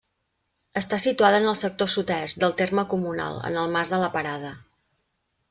Està 0.79 0.97
situada 1.03 1.41
en 1.41 1.45
el 1.51 1.57
sector 1.59 1.91
sud-est 1.97 2.41
del 2.45 2.57
terme 2.63 2.87
comunal, 2.95 3.39
en 3.51 3.61
el 3.65 3.77
mas 3.77 3.93
de 3.95 4.01
la 4.07 4.11
Parada. 4.19 4.53